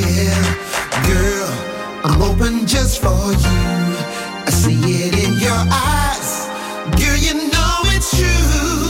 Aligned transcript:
yeah. 0.00 0.42
Girl, 1.06 1.50
I'm 2.04 2.22
open 2.22 2.66
just 2.66 3.00
for 3.00 3.32
you. 3.32 3.60
I 4.46 4.50
see 4.50 4.80
it 5.06 5.14
in 5.24 5.38
your 5.38 5.62
eyes. 5.70 6.48
Girl, 6.98 7.16
you 7.16 7.34
know 7.50 7.74
it's 7.94 8.10
true. 8.16 8.89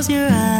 close 0.00 0.08
your 0.08 0.28
eyes. 0.30 0.59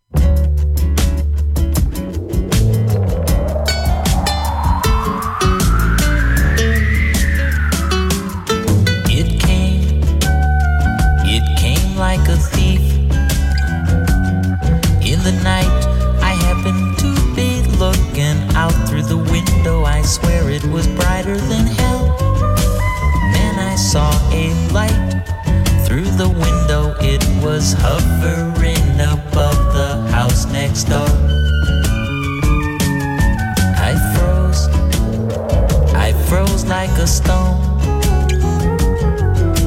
a 37.01 37.07
stone. 37.07 37.59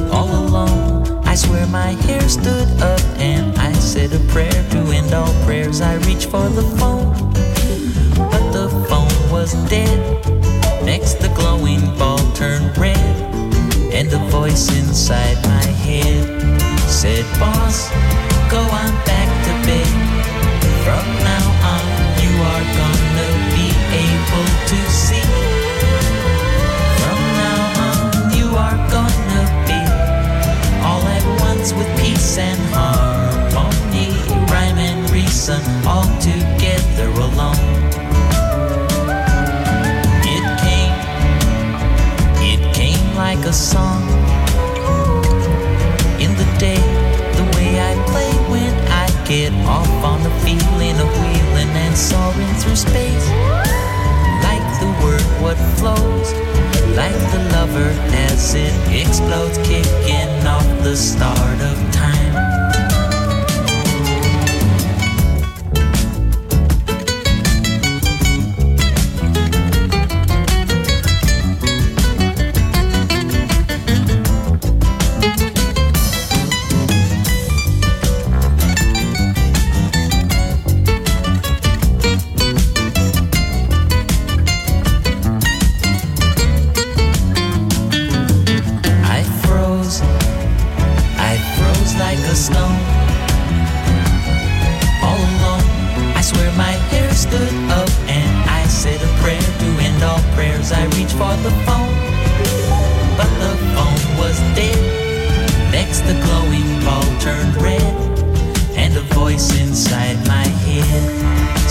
All 0.09 0.31
alone, 0.45 1.03
I 1.25 1.35
swear 1.35 1.67
my 1.67 1.91
hair 2.07 2.21
stood 2.29 2.69
up 2.81 3.01
and 3.17 3.57
I 3.57 3.73
said 3.73 4.13
a 4.13 4.19
prayer 4.31 4.63
to 4.71 4.79
end 4.91 5.13
all 5.13 5.33
prayers. 5.43 5.81
I 5.81 5.95
reach 6.07 6.27
for 6.27 6.47
the 6.47 6.63
phone. 6.77 6.84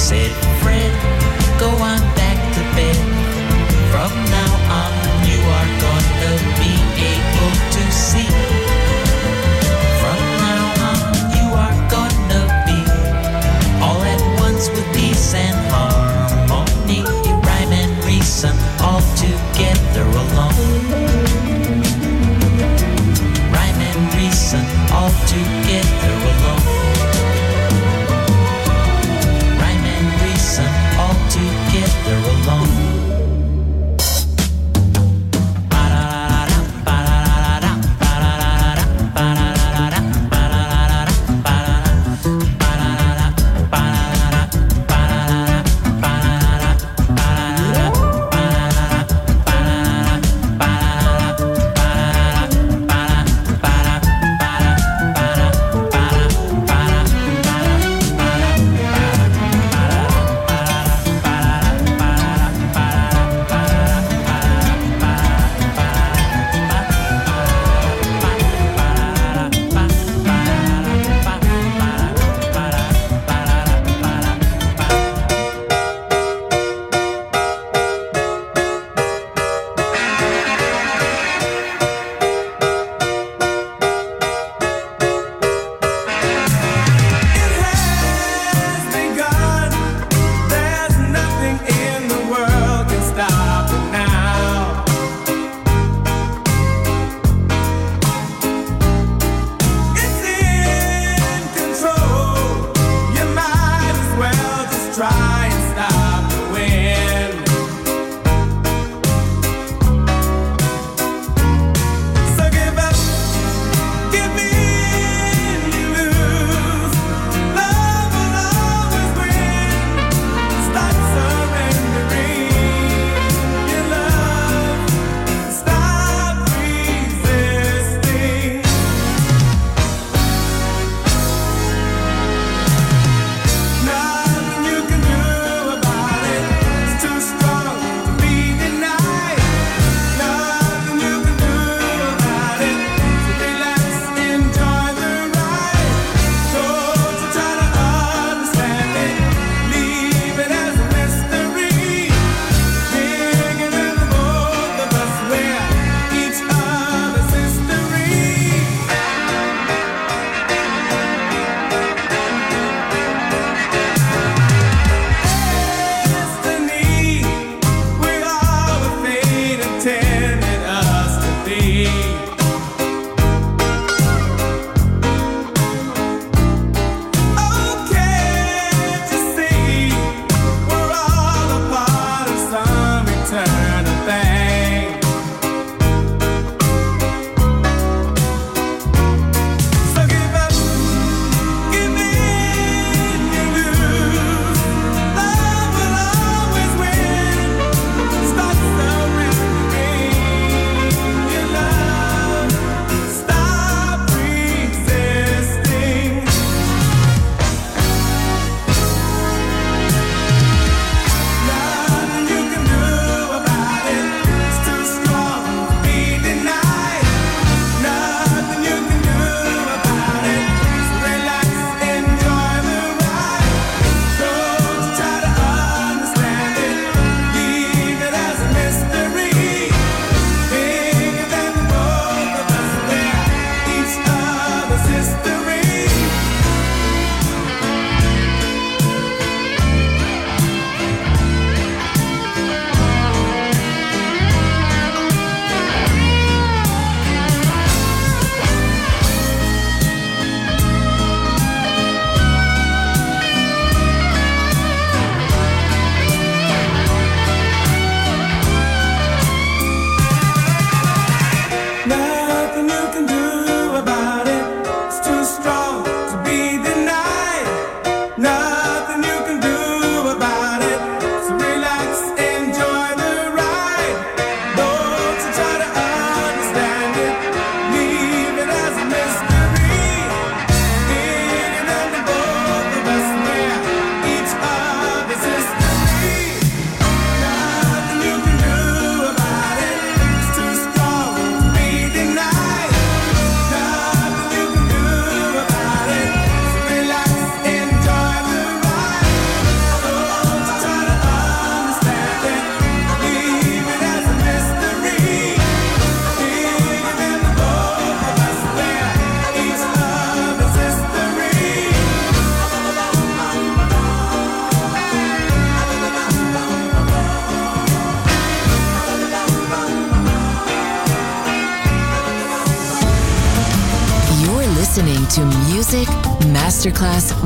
said, 0.04 0.30
friend. 0.62 0.83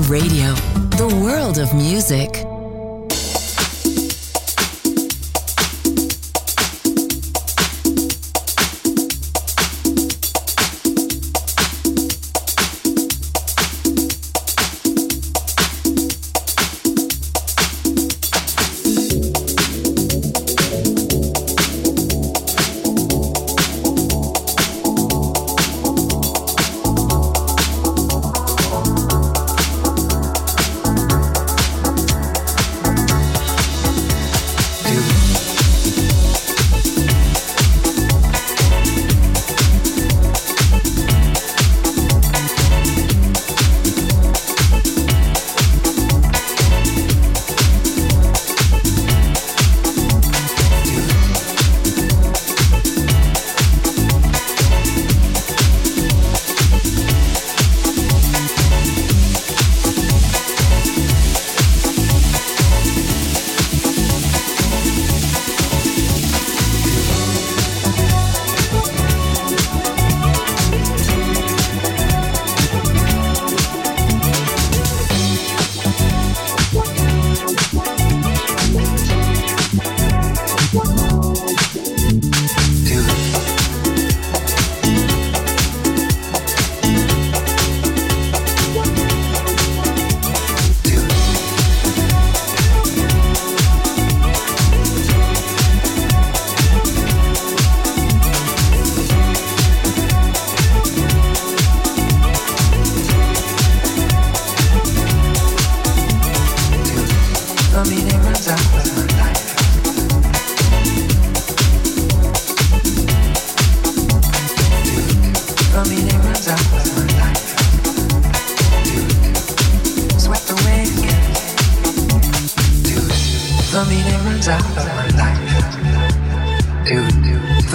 Radio, 0.09 0.55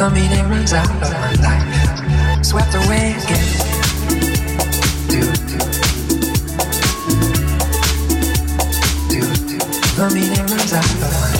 the 0.03 0.09
meaning 0.09 0.49
runs 0.49 0.73
out 0.73 0.89
of 0.89 0.99
my 0.99 1.31
life. 1.35 2.45
Swept 2.45 2.75
away 2.75 3.15
again. 3.23 3.47
Do, 5.07 5.21
do. 5.47 5.57
Do, 9.09 9.21
do. 9.47 9.57
The 9.95 10.11
meaning 10.13 10.45
runs 10.47 10.73
out 10.73 10.83
of 10.83 10.99
my 10.99 11.07
life. 11.07 11.32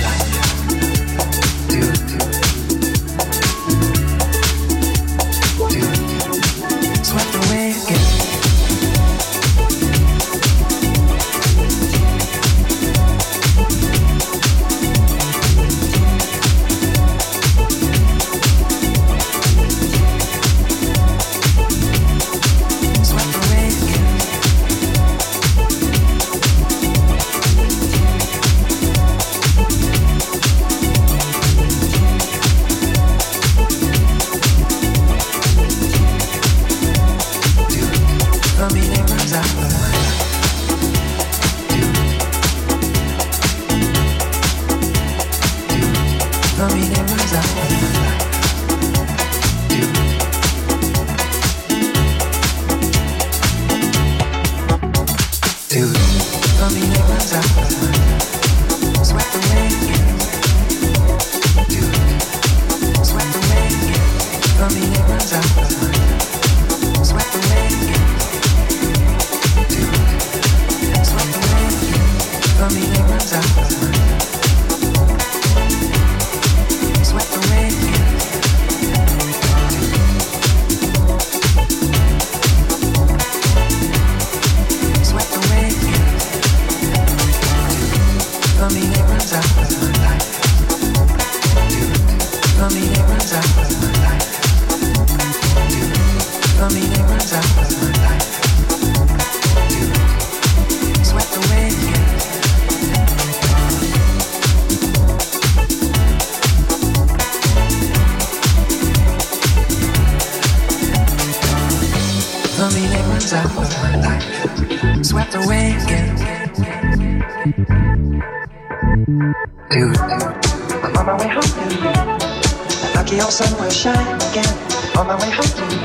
your 123.24 123.32
sun 123.32 123.58
will 123.58 123.70
shine 123.72 123.96
again 124.30 124.54
on 124.98 125.08
my 125.08 125.16
way 125.16 125.32
home 125.32 125.48
to 125.56 125.64
you. 125.74 125.80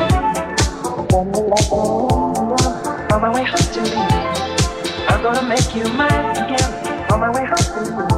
On 3.15 3.21
my 3.23 3.33
way 3.33 3.45
home 3.45 3.69
to 3.75 3.81
you. 3.89 3.97
I'm 5.07 5.23
gonna 5.23 5.49
make 5.49 5.73
you 5.73 5.85
mine 5.93 6.37
again 6.37 7.07
on 7.13 7.21
my 7.21 7.31
way 7.31 7.45
home 7.47 7.87
to 7.87 8.15
you. 8.15 8.18